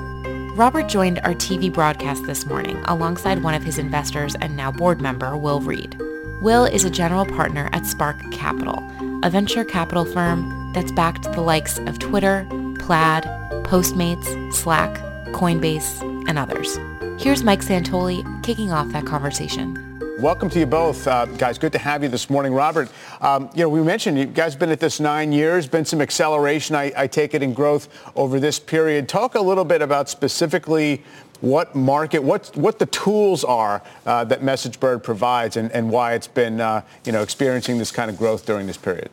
Robert 0.54 0.88
joined 0.88 1.18
our 1.18 1.34
TV 1.34 1.70
broadcast 1.70 2.24
this 2.24 2.46
morning 2.46 2.82
alongside 2.86 3.42
one 3.42 3.52
of 3.52 3.62
his 3.62 3.76
investors 3.76 4.34
and 4.36 4.56
now 4.56 4.72
board 4.72 4.98
member, 4.98 5.36
Will 5.36 5.60
Reed. 5.60 6.00
Will 6.40 6.64
is 6.64 6.84
a 6.84 6.90
general 6.90 7.26
partner 7.26 7.68
at 7.74 7.84
Spark 7.84 8.16
Capital, 8.32 8.82
a 9.22 9.28
venture 9.28 9.64
capital 9.64 10.06
firm 10.06 10.72
that's 10.72 10.92
backed 10.92 11.30
the 11.34 11.42
likes 11.42 11.78
of 11.80 11.98
Twitter, 11.98 12.46
Plaid, 12.78 13.24
Postmates, 13.64 14.54
Slack, 14.54 14.94
Coinbase, 15.34 16.00
and 16.26 16.38
others. 16.38 16.78
Here's 17.22 17.44
Mike 17.44 17.60
Santoli 17.60 18.24
kicking 18.42 18.72
off 18.72 18.88
that 18.92 19.04
conversation. 19.04 19.85
Welcome 20.20 20.48
to 20.50 20.58
you 20.58 20.64
both, 20.64 21.06
uh, 21.06 21.26
guys. 21.26 21.58
Good 21.58 21.72
to 21.72 21.78
have 21.78 22.02
you 22.02 22.08
this 22.08 22.30
morning, 22.30 22.54
Robert. 22.54 22.88
Um, 23.20 23.50
you 23.54 23.60
know, 23.60 23.68
we 23.68 23.82
mentioned 23.82 24.18
you 24.18 24.24
guys 24.24 24.54
have 24.54 24.58
been 24.58 24.70
at 24.70 24.80
this 24.80 24.98
nine 24.98 25.30
years, 25.30 25.66
been 25.66 25.84
some 25.84 26.00
acceleration, 26.00 26.74
I, 26.74 26.90
I, 26.96 27.06
take 27.06 27.34
it, 27.34 27.42
in 27.42 27.52
growth 27.52 27.90
over 28.16 28.40
this 28.40 28.58
period. 28.58 29.10
Talk 29.10 29.34
a 29.34 29.40
little 29.40 29.64
bit 29.64 29.82
about 29.82 30.08
specifically 30.08 31.04
what 31.42 31.74
market, 31.74 32.22
what 32.22 32.50
what 32.56 32.78
the 32.78 32.86
tools 32.86 33.44
are 33.44 33.82
uh, 34.06 34.24
that 34.24 34.40
MessageBird 34.40 35.02
provides, 35.02 35.58
and, 35.58 35.70
and 35.72 35.90
why 35.90 36.14
it's 36.14 36.28
been, 36.28 36.62
uh, 36.62 36.80
you 37.04 37.12
know, 37.12 37.20
experiencing 37.20 37.76
this 37.76 37.92
kind 37.92 38.10
of 38.10 38.16
growth 38.16 38.46
during 38.46 38.66
this 38.66 38.78
period. 38.78 39.10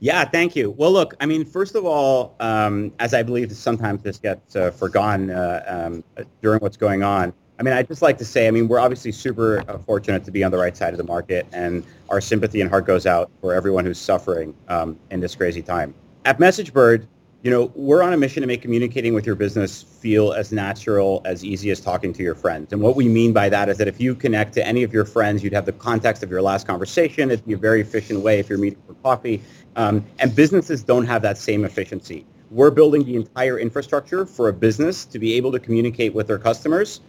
Yeah, 0.00 0.24
thank 0.24 0.56
you. 0.56 0.72
Well, 0.72 0.90
look, 0.90 1.14
I 1.20 1.26
mean, 1.26 1.44
first 1.44 1.76
of 1.76 1.86
all, 1.86 2.34
um, 2.40 2.92
as 2.98 3.14
I 3.14 3.22
believe 3.22 3.52
sometimes 3.52 4.02
this 4.02 4.18
gets 4.18 4.56
uh, 4.56 4.72
forgotten 4.72 5.30
uh, 5.30 5.62
um, 5.92 6.04
during 6.42 6.58
what's 6.58 6.76
going 6.76 7.04
on 7.04 7.32
I 7.58 7.62
mean, 7.62 7.72
I'd 7.72 7.86
just 7.86 8.02
like 8.02 8.18
to 8.18 8.24
say, 8.24 8.48
I 8.48 8.50
mean, 8.50 8.66
we're 8.66 8.80
obviously 8.80 9.12
super 9.12 9.62
uh, 9.68 9.78
fortunate 9.78 10.24
to 10.24 10.30
be 10.32 10.42
on 10.42 10.50
the 10.50 10.58
right 10.58 10.76
side 10.76 10.92
of 10.92 10.98
the 10.98 11.04
market, 11.04 11.46
and 11.52 11.84
our 12.08 12.20
sympathy 12.20 12.60
and 12.60 12.68
heart 12.68 12.84
goes 12.84 13.06
out 13.06 13.30
for 13.40 13.54
everyone 13.54 13.84
who's 13.84 13.98
suffering 13.98 14.54
um, 14.68 14.98
in 15.10 15.20
this 15.20 15.36
crazy 15.36 15.62
time. 15.62 15.94
At 16.24 16.38
MessageBird, 16.38 17.06
you 17.44 17.50
know, 17.50 17.70
we're 17.74 18.02
on 18.02 18.12
a 18.12 18.16
mission 18.16 18.40
to 18.40 18.46
make 18.46 18.62
communicating 18.62 19.14
with 19.14 19.26
your 19.26 19.34
business 19.34 19.82
feel 19.82 20.32
as 20.32 20.50
natural, 20.50 21.20
as 21.26 21.44
easy 21.44 21.70
as 21.70 21.78
talking 21.78 22.12
to 22.14 22.22
your 22.22 22.34
friends. 22.34 22.72
And 22.72 22.80
what 22.80 22.96
we 22.96 23.06
mean 23.06 23.32
by 23.32 23.50
that 23.50 23.68
is 23.68 23.76
that 23.76 23.86
if 23.86 24.00
you 24.00 24.14
connect 24.14 24.54
to 24.54 24.66
any 24.66 24.82
of 24.82 24.92
your 24.92 25.04
friends, 25.04 25.44
you'd 25.44 25.52
have 25.52 25.66
the 25.66 25.72
context 25.72 26.22
of 26.22 26.30
your 26.30 26.40
last 26.40 26.66
conversation. 26.66 27.30
It'd 27.30 27.46
be 27.46 27.52
a 27.52 27.58
very 27.58 27.82
efficient 27.82 28.20
way 28.20 28.38
if 28.40 28.48
you're 28.48 28.58
meeting 28.58 28.80
for 28.86 28.94
coffee. 28.94 29.42
Um, 29.76 30.04
and 30.18 30.34
businesses 30.34 30.82
don't 30.82 31.04
have 31.04 31.20
that 31.22 31.36
same 31.36 31.66
efficiency. 31.66 32.24
We're 32.50 32.70
building 32.70 33.04
the 33.04 33.14
entire 33.14 33.58
infrastructure 33.58 34.24
for 34.24 34.48
a 34.48 34.52
business 34.52 35.04
to 35.04 35.18
be 35.18 35.34
able 35.34 35.52
to 35.52 35.58
communicate 35.58 36.14
with 36.14 36.26
their 36.26 36.38
customers 36.38 37.00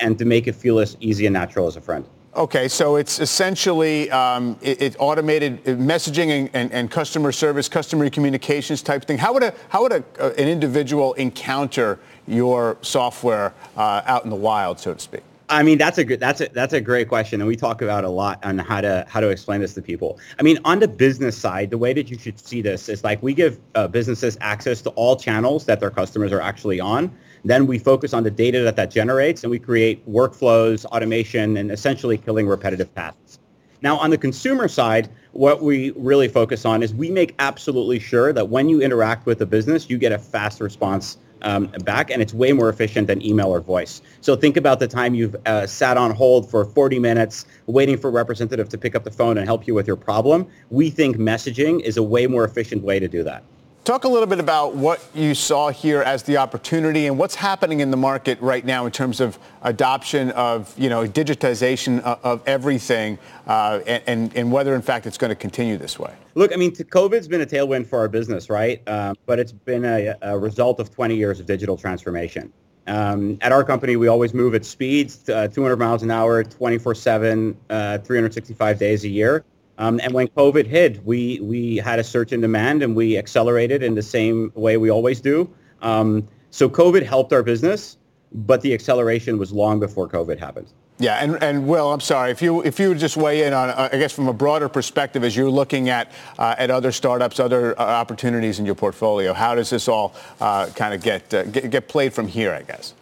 and 0.00 0.18
to 0.18 0.24
make 0.24 0.46
it 0.46 0.54
feel 0.54 0.78
as 0.78 0.96
easy 1.00 1.26
and 1.26 1.32
natural 1.32 1.66
as 1.66 1.76
a 1.76 1.80
friend. 1.80 2.04
Okay, 2.36 2.66
so 2.66 2.96
it's 2.96 3.20
essentially 3.20 4.10
um, 4.10 4.58
it, 4.60 4.82
it, 4.82 4.96
automated 4.98 5.62
messaging 5.64 6.30
and, 6.30 6.50
and, 6.52 6.72
and, 6.72 6.90
customer 6.90 7.30
service, 7.30 7.68
customer 7.68 8.10
communications 8.10 8.82
type 8.82 9.04
thing. 9.04 9.18
How 9.18 9.32
would 9.34 9.44
a 9.44 9.54
how 9.68 9.82
would 9.82 9.92
a, 9.92 10.04
uh, 10.18 10.32
an 10.36 10.48
individual 10.48 11.12
encounter 11.12 12.00
your 12.26 12.76
software 12.82 13.54
uh, 13.76 14.02
out 14.06 14.24
in 14.24 14.30
the 14.30 14.36
wild, 14.36 14.80
so 14.80 14.94
to 14.94 14.98
speak? 14.98 15.22
I 15.48 15.62
mean, 15.62 15.78
that's 15.78 15.98
a 15.98 16.04
good 16.04 16.18
that's 16.18 16.40
a 16.40 16.48
that's 16.48 16.72
a 16.72 16.80
great 16.80 17.08
question, 17.08 17.40
and 17.40 17.46
we 17.46 17.54
talk 17.54 17.82
about 17.82 18.02
a 18.02 18.08
lot 18.08 18.44
on 18.44 18.58
how 18.58 18.80
to 18.80 19.04
how 19.08 19.20
to 19.20 19.28
explain 19.28 19.60
this 19.60 19.74
to 19.74 19.82
people. 19.82 20.18
I 20.38 20.42
mean, 20.42 20.58
on 20.64 20.80
the 20.80 20.88
business 20.88 21.36
side, 21.36 21.70
the 21.70 21.78
way 21.78 21.92
that 21.92 22.10
you 22.10 22.18
should 22.18 22.40
see 22.40 22.62
this 22.62 22.88
is 22.88 23.04
like 23.04 23.22
we 23.22 23.32
give 23.34 23.60
uh, 23.76 23.86
businesses 23.86 24.36
access 24.40 24.80
to 24.82 24.90
all 24.90 25.16
channels 25.16 25.66
that 25.66 25.78
their 25.78 25.90
customers 25.90 26.32
are 26.32 26.40
actually 26.40 26.80
on. 26.80 27.14
Then 27.44 27.66
we 27.66 27.78
focus 27.78 28.14
on 28.14 28.22
the 28.22 28.30
data 28.30 28.62
that 28.62 28.76
that 28.76 28.90
generates 28.90 29.44
and 29.44 29.50
we 29.50 29.58
create 29.58 30.08
workflows, 30.10 30.84
automation, 30.86 31.56
and 31.56 31.70
essentially 31.70 32.16
killing 32.16 32.46
repetitive 32.46 32.94
tasks. 32.94 33.38
Now, 33.82 33.98
on 33.98 34.08
the 34.08 34.16
consumer 34.16 34.66
side, 34.66 35.10
what 35.32 35.62
we 35.62 35.90
really 35.90 36.28
focus 36.28 36.64
on 36.64 36.82
is 36.82 36.94
we 36.94 37.10
make 37.10 37.34
absolutely 37.38 37.98
sure 37.98 38.32
that 38.32 38.48
when 38.48 38.70
you 38.70 38.80
interact 38.80 39.26
with 39.26 39.42
a 39.42 39.46
business, 39.46 39.90
you 39.90 39.98
get 39.98 40.10
a 40.10 40.18
fast 40.18 40.60
response 40.60 41.18
um, 41.42 41.66
back, 41.84 42.10
and 42.10 42.22
it's 42.22 42.32
way 42.32 42.52
more 42.52 42.70
efficient 42.70 43.06
than 43.06 43.20
email 43.20 43.48
or 43.48 43.60
voice. 43.60 44.00
So 44.22 44.34
think 44.34 44.56
about 44.56 44.80
the 44.80 44.88
time 44.88 45.14
you've 45.14 45.36
uh, 45.44 45.66
sat 45.66 45.98
on 45.98 46.12
hold 46.12 46.50
for 46.50 46.64
40 46.64 46.98
minutes 46.98 47.44
waiting 47.66 47.98
for 47.98 48.08
a 48.08 48.12
representative 48.12 48.70
to 48.70 48.78
pick 48.78 48.94
up 48.94 49.04
the 49.04 49.10
phone 49.10 49.36
and 49.36 49.46
help 49.46 49.66
you 49.66 49.74
with 49.74 49.86
your 49.86 49.96
problem. 49.96 50.46
We 50.70 50.88
think 50.88 51.18
messaging 51.18 51.80
is 51.80 51.98
a 51.98 52.02
way 52.02 52.26
more 52.26 52.44
efficient 52.44 52.82
way 52.82 52.98
to 52.98 53.08
do 53.08 53.22
that. 53.24 53.44
Talk 53.84 54.04
a 54.04 54.08
little 54.08 54.26
bit 54.26 54.40
about 54.40 54.74
what 54.74 55.04
you 55.14 55.34
saw 55.34 55.68
here 55.68 56.00
as 56.00 56.22
the 56.22 56.38
opportunity 56.38 57.06
and 57.06 57.18
what's 57.18 57.34
happening 57.34 57.80
in 57.80 57.90
the 57.90 57.98
market 57.98 58.40
right 58.40 58.64
now 58.64 58.86
in 58.86 58.92
terms 58.92 59.20
of 59.20 59.38
adoption 59.60 60.30
of, 60.30 60.72
you 60.78 60.88
know, 60.88 61.06
digitization 61.06 62.00
of, 62.00 62.18
of 62.24 62.42
everything 62.46 63.18
uh, 63.46 63.80
and, 63.86 64.34
and 64.34 64.50
whether, 64.50 64.74
in 64.74 64.80
fact, 64.80 65.06
it's 65.06 65.18
going 65.18 65.28
to 65.28 65.34
continue 65.34 65.76
this 65.76 65.98
way. 65.98 66.14
Look, 66.34 66.50
I 66.54 66.56
mean, 66.56 66.72
COVID's 66.72 67.28
been 67.28 67.42
a 67.42 67.46
tailwind 67.46 67.86
for 67.86 67.98
our 67.98 68.08
business, 68.08 68.48
right? 68.48 68.80
Um, 68.88 69.16
but 69.26 69.38
it's 69.38 69.52
been 69.52 69.84
a, 69.84 70.14
a, 70.22 70.38
result 70.38 70.80
of 70.80 70.90
20 70.90 71.14
years 71.14 71.38
of 71.38 71.44
digital 71.44 71.76
transformation. 71.76 72.54
Um, 72.86 73.36
at 73.42 73.52
our 73.52 73.64
company, 73.64 73.96
we 73.96 74.08
always 74.08 74.32
move 74.32 74.54
at 74.54 74.64
speeds, 74.64 75.28
uh, 75.28 75.48
200 75.48 75.76
miles 75.76 76.02
an 76.02 76.10
hour, 76.10 76.42
24-7, 76.42 77.54
uh, 77.68 77.98
365 77.98 78.78
days 78.78 79.04
a 79.04 79.08
year. 79.08 79.44
Um, 79.78 80.00
and 80.02 80.12
when 80.12 80.28
COVID 80.28 80.66
hit, 80.66 81.04
we, 81.04 81.40
we 81.40 81.76
had 81.76 81.98
a 81.98 82.04
surge 82.04 82.32
in 82.32 82.40
demand 82.40 82.82
and 82.82 82.94
we 82.94 83.18
accelerated 83.18 83.82
in 83.82 83.94
the 83.94 84.02
same 84.02 84.52
way 84.54 84.76
we 84.76 84.90
always 84.90 85.20
do. 85.20 85.50
Um, 85.82 86.28
so 86.50 86.68
COVID 86.68 87.02
helped 87.02 87.32
our 87.32 87.42
business, 87.42 87.96
but 88.32 88.60
the 88.60 88.72
acceleration 88.72 89.38
was 89.38 89.52
long 89.52 89.80
before 89.80 90.08
COVID 90.08 90.38
happened. 90.38 90.68
Yeah, 90.98 91.16
and, 91.16 91.42
and 91.42 91.66
Will, 91.66 91.92
I'm 91.92 92.00
sorry, 92.00 92.30
if 92.30 92.40
you 92.40 92.62
if 92.62 92.78
you 92.78 92.88
would 92.88 93.00
just 93.00 93.16
weigh 93.16 93.42
in 93.42 93.52
on, 93.52 93.70
uh, 93.70 93.88
I 93.92 93.98
guess, 93.98 94.12
from 94.12 94.28
a 94.28 94.32
broader 94.32 94.68
perspective, 94.68 95.24
as 95.24 95.36
you're 95.36 95.50
looking 95.50 95.88
at 95.88 96.12
uh, 96.38 96.54
at 96.56 96.70
other 96.70 96.92
startups, 96.92 97.40
other 97.40 97.76
uh, 97.80 97.82
opportunities 97.82 98.60
in 98.60 98.64
your 98.64 98.76
portfolio, 98.76 99.32
how 99.32 99.56
does 99.56 99.70
this 99.70 99.88
all 99.88 100.14
uh, 100.40 100.66
kind 100.76 100.94
of 100.94 101.02
get, 101.02 101.34
uh, 101.34 101.42
get, 101.46 101.68
get 101.70 101.88
played 101.88 102.12
from 102.12 102.28
here? 102.28 102.52
I 102.52 102.62
guess. 102.62 102.94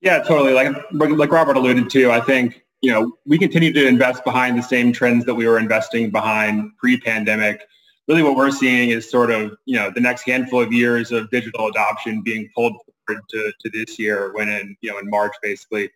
Yeah, 0.00 0.22
totally. 0.22 0.54
Like 0.54 0.74
like 0.90 1.30
Robert 1.30 1.58
alluded 1.58 1.90
to, 1.90 2.10
I 2.10 2.20
think 2.20 2.63
you 2.84 2.90
know, 2.90 3.16
we 3.24 3.38
continue 3.38 3.72
to 3.72 3.88
invest 3.88 4.22
behind 4.24 4.58
the 4.58 4.62
same 4.62 4.92
trends 4.92 5.24
that 5.24 5.34
we 5.34 5.46
were 5.46 5.58
investing 5.58 6.10
behind 6.10 6.70
pre-pandemic. 6.76 7.66
Really 8.08 8.22
what 8.22 8.36
we're 8.36 8.50
seeing 8.50 8.90
is 8.90 9.10
sort 9.10 9.30
of, 9.30 9.56
you 9.64 9.76
know, 9.76 9.90
the 9.90 10.02
next 10.02 10.24
handful 10.24 10.60
of 10.60 10.70
years 10.70 11.10
of 11.10 11.30
digital 11.30 11.68
adoption 11.68 12.20
being 12.20 12.46
pulled 12.54 12.74
forward 13.06 13.22
to, 13.30 13.52
to 13.58 13.70
this 13.70 13.98
year 13.98 14.34
when 14.34 14.50
in, 14.50 14.76
you 14.82 14.90
know, 14.90 14.98
in 14.98 15.08
March, 15.08 15.32
basically, 15.42 15.88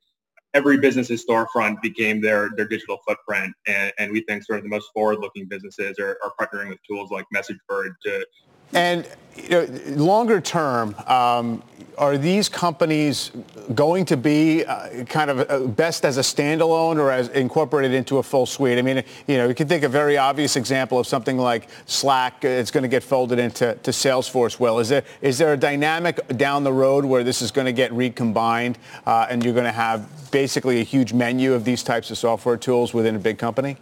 every 0.55 0.79
business's 0.79 1.27
storefront 1.27 1.83
became 1.83 2.23
their, 2.23 2.49
their 2.57 2.67
digital 2.67 2.97
footprint. 3.07 3.53
And, 3.67 3.93
and 3.99 4.11
we 4.11 4.23
think 4.23 4.45
sort 4.45 4.61
of 4.61 4.63
the 4.63 4.71
most 4.71 4.89
forward-looking 4.95 5.47
businesses 5.47 5.99
are, 5.99 6.17
are 6.25 6.33
partnering 6.41 6.71
with 6.71 6.79
tools 6.89 7.11
like 7.11 7.27
MessageBird 7.37 7.91
to 8.05 8.27
and 8.73 9.07
you 9.37 9.49
know, 9.51 9.67
longer 9.97 10.41
term, 10.41 10.95
um, 11.07 11.63
are 11.99 12.17
these 12.17 12.49
companies 12.49 13.33
going 13.75 14.05
to 14.05 14.17
be 14.17 14.65
uh, 14.65 15.05
kind 15.05 15.31
of 15.31 15.51
uh, 15.51 15.67
best 15.67 16.05
as 16.05 16.17
a 16.17 16.21
standalone 16.21 16.97
or 16.97 17.11
as 17.11 17.29
incorporated 17.31 17.93
into 17.93 18.19
a 18.19 18.23
full 18.23 18.47
suite? 18.47 18.79
I 18.79 18.83
mean, 18.83 19.03
you 19.27 19.37
know, 19.37 19.49
you 19.49 19.55
can 19.55 19.67
think 19.69 19.83
a 19.83 19.89
very 19.89 20.17
obvious 20.17 20.57
example 20.57 20.99
of 20.99 21.07
something 21.07 21.37
like 21.37 21.69
Slack. 21.87 22.45
Uh, 22.45 22.49
it's 22.49 22.71
going 22.71 22.83
to 22.83 22.89
get 22.89 23.03
folded 23.03 23.39
into 23.39 23.75
to 23.83 23.91
Salesforce. 23.91 24.61
Well, 24.61 24.79
is 24.79 24.89
there 24.89 25.03
is 25.21 25.39
there 25.39 25.53
a 25.53 25.57
dynamic 25.57 26.27
down 26.37 26.63
the 26.63 26.73
road 26.73 27.05
where 27.05 27.25
this 27.25 27.43
is 27.43 27.51
going 27.51 27.67
to 27.67 27.73
get 27.73 27.93
recombined 27.93 28.79
uh, 29.05 29.27
and 29.29 29.45
you're 29.45 29.55
going 29.55 29.65
to 29.65 29.73
have 29.73 30.09
basically 30.31 30.81
a 30.81 30.85
huge 30.85 31.13
menu 31.13 31.53
of 31.53 31.65
these 31.65 31.83
types 31.83 32.11
of 32.11 32.19
software 32.19 32.57
tools 32.57 32.95
within 32.95 33.17
a 33.17 33.21
big 33.21 33.39
company? 33.39 33.77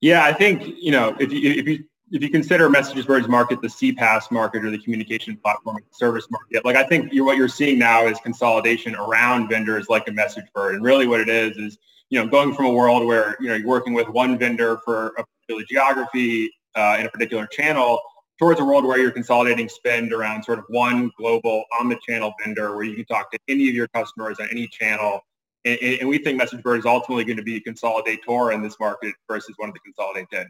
Yeah, 0.00 0.24
I 0.24 0.32
think 0.32 0.74
you 0.80 0.90
know 0.90 1.16
if 1.20 1.32
you 1.32 1.52
if 1.52 1.68
you 1.68 1.84
if 2.14 2.22
you 2.22 2.30
consider 2.30 2.68
MessageBird's 2.68 3.26
market 3.26 3.60
the 3.60 3.66
CPaaS 3.66 4.30
market 4.30 4.64
or 4.64 4.70
the 4.70 4.78
communication 4.78 5.36
platform 5.36 5.78
service 5.90 6.28
market, 6.30 6.64
like 6.64 6.76
I 6.76 6.84
think 6.84 7.12
you're, 7.12 7.24
what 7.24 7.36
you're 7.36 7.48
seeing 7.48 7.76
now 7.76 8.06
is 8.06 8.20
consolidation 8.20 8.94
around 8.94 9.48
vendors 9.48 9.88
like 9.88 10.06
a 10.06 10.12
MessageBird. 10.12 10.74
And 10.74 10.84
really 10.84 11.08
what 11.08 11.20
it 11.20 11.28
is 11.28 11.56
is, 11.56 11.76
you 12.10 12.20
know, 12.20 12.28
going 12.28 12.54
from 12.54 12.66
a 12.66 12.72
world 12.72 13.04
where, 13.04 13.36
you 13.40 13.48
know, 13.48 13.56
you're 13.56 13.66
working 13.66 13.94
with 13.94 14.08
one 14.08 14.38
vendor 14.38 14.78
for 14.84 15.08
a 15.18 15.24
particular 15.24 15.64
geography 15.68 16.52
uh, 16.76 16.98
in 17.00 17.06
a 17.06 17.08
particular 17.08 17.48
channel 17.48 17.98
towards 18.38 18.60
a 18.60 18.64
world 18.64 18.84
where 18.84 18.98
you're 18.98 19.10
consolidating 19.10 19.68
spend 19.68 20.12
around 20.12 20.44
sort 20.44 20.60
of 20.60 20.66
one 20.68 21.10
global 21.18 21.64
omni-channel 21.80 22.32
vendor 22.44 22.76
where 22.76 22.84
you 22.84 22.94
can 22.94 23.06
talk 23.06 23.32
to 23.32 23.38
any 23.48 23.68
of 23.68 23.74
your 23.74 23.88
customers 23.88 24.38
on 24.38 24.46
any 24.52 24.68
channel. 24.68 25.20
And, 25.64 25.80
and 25.80 26.08
we 26.08 26.18
think 26.18 26.40
MessageBird 26.40 26.78
is 26.78 26.86
ultimately 26.86 27.24
going 27.24 27.38
to 27.38 27.42
be 27.42 27.56
a 27.56 27.60
consolidator 27.60 28.54
in 28.54 28.62
this 28.62 28.78
market 28.78 29.14
versus 29.28 29.54
one 29.58 29.68
of 29.68 29.74
the 29.74 29.80
consolidated. 29.80 30.46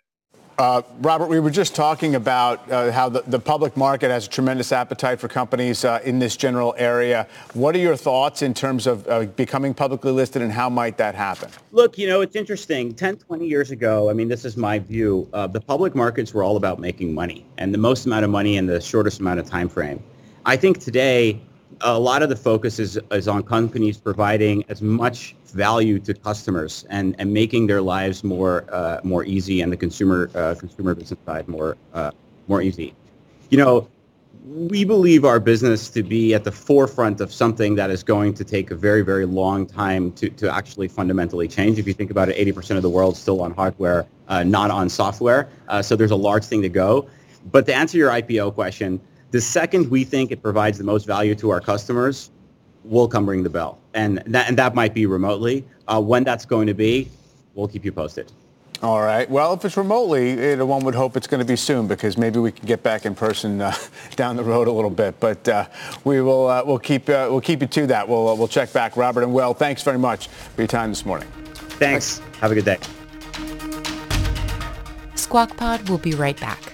Uh, 0.56 0.82
Robert, 1.00 1.26
we 1.26 1.40
were 1.40 1.50
just 1.50 1.74
talking 1.74 2.14
about 2.14 2.70
uh, 2.70 2.92
how 2.92 3.08
the, 3.08 3.22
the, 3.26 3.40
public 3.40 3.76
market 3.76 4.08
has 4.08 4.26
a 4.26 4.30
tremendous 4.30 4.70
appetite 4.70 5.18
for 5.18 5.26
companies 5.26 5.84
uh, 5.84 6.00
in 6.04 6.20
this 6.20 6.36
general 6.36 6.76
area. 6.78 7.26
What 7.54 7.74
are 7.74 7.80
your 7.80 7.96
thoughts 7.96 8.40
in 8.40 8.54
terms 8.54 8.86
of 8.86 9.06
uh, 9.08 9.24
becoming 9.24 9.74
publicly 9.74 10.12
listed 10.12 10.42
and 10.42 10.52
how 10.52 10.70
might 10.70 10.96
that 10.98 11.16
happen? 11.16 11.50
Look, 11.72 11.98
you 11.98 12.06
know, 12.06 12.20
it's 12.20 12.36
interesting. 12.36 12.94
10, 12.94 13.16
20 13.16 13.46
years 13.46 13.72
ago, 13.72 14.08
I 14.08 14.12
mean, 14.12 14.28
this 14.28 14.44
is 14.44 14.56
my 14.56 14.78
view, 14.78 15.28
uh, 15.32 15.48
the 15.48 15.60
public 15.60 15.96
markets 15.96 16.32
were 16.32 16.44
all 16.44 16.56
about 16.56 16.78
making 16.78 17.12
money 17.12 17.44
and 17.58 17.74
the 17.74 17.78
most 17.78 18.06
amount 18.06 18.24
of 18.24 18.30
money 18.30 18.56
in 18.56 18.66
the 18.66 18.80
shortest 18.80 19.18
amount 19.18 19.40
of 19.40 19.46
time 19.46 19.68
frame. 19.68 20.00
I 20.46 20.56
think 20.56 20.78
today, 20.78 21.40
a 21.80 21.98
lot 21.98 22.22
of 22.22 22.28
the 22.28 22.36
focus 22.36 22.78
is, 22.78 22.98
is 23.10 23.28
on 23.28 23.42
companies 23.42 23.96
providing 23.96 24.64
as 24.68 24.82
much 24.82 25.34
value 25.46 25.98
to 26.00 26.14
customers 26.14 26.84
and, 26.90 27.14
and 27.18 27.32
making 27.32 27.66
their 27.66 27.80
lives 27.80 28.24
more 28.24 28.64
uh, 28.72 29.00
more 29.04 29.24
easy 29.24 29.60
and 29.60 29.72
the 29.72 29.76
consumer 29.76 30.30
uh, 30.34 30.54
consumer 30.58 30.94
business 30.94 31.18
side 31.24 31.48
more 31.48 31.76
uh, 31.92 32.10
more 32.48 32.60
easy. 32.60 32.94
You 33.50 33.58
know, 33.58 33.88
we 34.44 34.84
believe 34.84 35.24
our 35.24 35.40
business 35.40 35.88
to 35.90 36.02
be 36.02 36.34
at 36.34 36.44
the 36.44 36.52
forefront 36.52 37.20
of 37.20 37.32
something 37.32 37.76
that 37.76 37.90
is 37.90 38.02
going 38.02 38.34
to 38.34 38.44
take 38.44 38.70
a 38.70 38.74
very 38.74 39.02
very 39.02 39.26
long 39.26 39.66
time 39.66 40.12
to, 40.12 40.28
to 40.30 40.54
actually 40.54 40.88
fundamentally 40.88 41.48
change. 41.48 41.78
If 41.78 41.86
you 41.86 41.94
think 41.94 42.10
about 42.10 42.28
it, 42.28 42.36
80% 42.36 42.76
of 42.76 42.82
the 42.82 42.90
world 42.90 43.16
still 43.16 43.40
on 43.40 43.52
hardware, 43.54 44.06
uh, 44.28 44.42
not 44.42 44.70
on 44.70 44.88
software. 44.88 45.48
Uh, 45.68 45.82
so 45.82 45.96
there's 45.96 46.10
a 46.10 46.16
large 46.16 46.44
thing 46.44 46.62
to 46.62 46.68
go. 46.68 47.08
But 47.52 47.66
to 47.66 47.74
answer 47.74 47.98
your 47.98 48.10
IPO 48.10 48.54
question, 48.54 49.00
the 49.34 49.40
second 49.40 49.90
we 49.90 50.04
think 50.04 50.30
it 50.30 50.40
provides 50.40 50.78
the 50.78 50.84
most 50.84 51.06
value 51.06 51.34
to 51.34 51.50
our 51.50 51.60
customers, 51.60 52.30
we'll 52.84 53.08
come 53.08 53.28
ring 53.28 53.42
the 53.42 53.50
bell. 53.50 53.80
And 53.92 54.22
that, 54.26 54.48
and 54.48 54.56
that 54.56 54.76
might 54.76 54.94
be 54.94 55.06
remotely. 55.06 55.64
Uh, 55.88 56.00
when 56.00 56.22
that's 56.22 56.46
going 56.46 56.68
to 56.68 56.74
be, 56.74 57.10
we'll 57.56 57.66
keep 57.66 57.84
you 57.84 57.90
posted. 57.90 58.30
All 58.80 59.02
right. 59.02 59.28
Well, 59.28 59.52
if 59.54 59.64
it's 59.64 59.76
remotely, 59.76 60.30
it, 60.30 60.64
one 60.64 60.84
would 60.84 60.94
hope 60.94 61.16
it's 61.16 61.26
going 61.26 61.40
to 61.40 61.44
be 61.44 61.56
soon 61.56 61.88
because 61.88 62.16
maybe 62.16 62.38
we 62.38 62.52
can 62.52 62.64
get 62.64 62.84
back 62.84 63.06
in 63.06 63.16
person 63.16 63.60
uh, 63.60 63.74
down 64.14 64.36
the 64.36 64.44
road 64.44 64.68
a 64.68 64.72
little 64.72 64.88
bit. 64.88 65.18
But 65.18 65.48
uh, 65.48 65.66
we 66.04 66.20
will 66.20 66.46
uh, 66.46 66.62
we'll 66.64 66.78
keep 66.78 67.08
uh, 67.08 67.26
we'll 67.28 67.40
keep 67.40 67.60
you 67.60 67.66
to 67.66 67.88
that. 67.88 68.08
We'll 68.08 68.28
uh, 68.28 68.34
we'll 68.36 68.46
check 68.46 68.72
back. 68.72 68.96
Robert 68.96 69.24
and 69.24 69.34
Will, 69.34 69.52
thanks 69.52 69.82
very 69.82 69.98
much 69.98 70.28
for 70.28 70.60
your 70.60 70.68
time 70.68 70.90
this 70.90 71.04
morning. 71.04 71.26
Thanks. 71.54 72.20
thanks. 72.20 72.38
Have 72.38 72.52
a 72.52 72.54
good 72.54 72.66
day. 72.66 72.78
Squawk 75.16 75.56
Pod 75.56 75.88
will 75.88 75.98
be 75.98 76.14
right 76.14 76.38
back. 76.38 76.73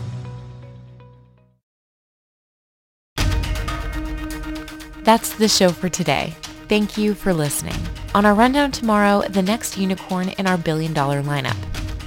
That's 5.03 5.33
the 5.33 5.47
show 5.47 5.69
for 5.69 5.89
today. 5.89 6.35
Thank 6.69 6.95
you 6.95 7.15
for 7.15 7.33
listening. 7.33 7.75
On 8.13 8.23
our 8.23 8.35
rundown 8.35 8.71
tomorrow, 8.71 9.23
the 9.27 9.41
next 9.41 9.77
unicorn 9.77 10.29
in 10.29 10.45
our 10.45 10.57
billion 10.57 10.93
dollar 10.93 11.23
lineup, 11.23 11.57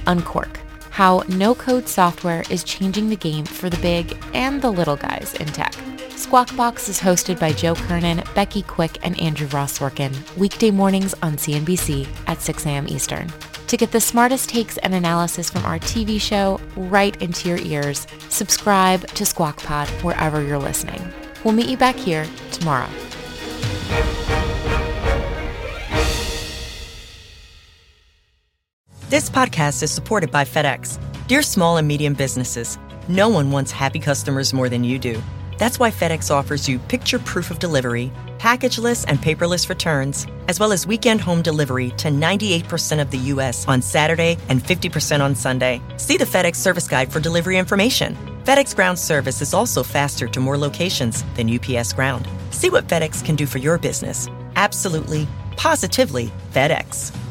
Unqork, 0.05 0.57
How 0.91 1.23
no-code 1.27 1.89
software 1.89 2.43
is 2.49 2.63
changing 2.63 3.09
the 3.09 3.17
game 3.17 3.45
for 3.45 3.69
the 3.69 3.77
big 3.77 4.17
and 4.33 4.61
the 4.61 4.71
little 4.71 4.95
guys 4.95 5.33
in 5.41 5.47
tech. 5.47 5.75
Squawk 6.11 6.55
Box 6.55 6.87
is 6.87 6.99
hosted 6.99 7.37
by 7.37 7.51
Joe 7.51 7.75
Kernan, 7.75 8.23
Becky 8.33 8.61
Quick, 8.61 9.05
and 9.05 9.19
Andrew 9.19 9.47
Ross 9.47 9.77
Sorkin, 9.77 10.15
weekday 10.37 10.71
mornings 10.71 11.13
on 11.21 11.35
CNBC 11.35 12.07
at 12.27 12.41
6 12.41 12.65
a.m. 12.65 12.87
Eastern. 12.87 13.29
To 13.67 13.75
get 13.75 13.91
the 13.91 13.99
smartest 13.99 14.47
takes 14.47 14.77
and 14.77 14.95
analysis 14.95 15.49
from 15.49 15.65
our 15.65 15.79
TV 15.79 16.21
show 16.21 16.61
right 16.77 17.21
into 17.21 17.49
your 17.49 17.57
ears, 17.57 18.07
subscribe 18.29 19.05
to 19.07 19.25
Squawk 19.25 19.57
Pod 19.57 19.89
wherever 20.01 20.41
you're 20.41 20.57
listening. 20.57 21.01
We'll 21.45 21.53
meet 21.53 21.69
you 21.69 21.77
back 21.77 21.95
here 21.95 22.25
tomorrow. 22.51 22.89
This 29.09 29.29
podcast 29.29 29.83
is 29.83 29.91
supported 29.91 30.31
by 30.31 30.43
FedEx. 30.43 30.99
Dear 31.27 31.43
small 31.43 31.77
and 31.77 31.87
medium 31.87 32.15
businesses, 32.15 32.79
no 33.07 33.29
one 33.29 33.51
wants 33.51 33.71
happy 33.71 33.99
customers 33.99 34.55
more 34.55 34.69
than 34.69 34.83
you 34.83 34.97
do. 34.97 35.21
That's 35.59 35.77
why 35.77 35.91
FedEx 35.91 36.31
offers 36.31 36.67
you 36.67 36.79
picture 36.79 37.19
proof 37.19 37.51
of 37.51 37.59
delivery, 37.59 38.11
packageless 38.39 39.05
and 39.07 39.19
paperless 39.19 39.69
returns, 39.69 40.25
as 40.47 40.59
well 40.59 40.71
as 40.71 40.87
weekend 40.87 41.21
home 41.21 41.43
delivery 41.43 41.91
to 41.91 42.09
98% 42.09 42.99
of 42.99 43.11
the 43.11 43.19
U.S. 43.33 43.67
on 43.67 43.83
Saturday 43.83 44.37
and 44.49 44.63
50% 44.63 45.21
on 45.21 45.35
Sunday. 45.35 45.79
See 45.97 46.17
the 46.17 46.25
FedEx 46.25 46.55
service 46.55 46.87
guide 46.87 47.13
for 47.13 47.19
delivery 47.19 47.59
information. 47.59 48.34
FedEx 48.45 48.75
Ground 48.75 48.99
service 48.99 49.41
is 49.41 49.55
also 49.55 49.81
faster 49.81 50.27
to 50.27 50.39
more 50.39 50.55
locations 50.55 51.23
than 51.33 51.49
UPS 51.49 51.93
Ground. 51.93 52.27
See 52.51 52.69
what 52.69 52.87
FedEx 52.87 53.25
can 53.25 53.35
do 53.35 53.47
for 53.47 53.57
your 53.57 53.79
business. 53.79 54.27
Absolutely, 54.55 55.27
positively 55.57 56.31
FedEx. 56.51 57.24